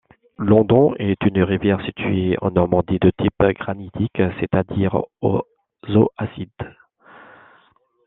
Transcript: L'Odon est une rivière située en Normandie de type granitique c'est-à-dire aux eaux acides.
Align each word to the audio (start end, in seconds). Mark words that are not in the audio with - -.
L'Odon 0.39 0.95
est 0.95 1.23
une 1.25 1.43
rivière 1.43 1.79
située 1.85 2.35
en 2.41 2.49
Normandie 2.49 2.97
de 2.99 3.11
type 3.19 3.37
granitique 3.59 4.19
c'est-à-dire 4.39 4.99
aux 5.21 5.43
eaux 5.89 6.09
acides. 6.17 6.49